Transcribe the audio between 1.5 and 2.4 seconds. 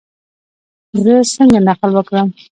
نقل وکړم؟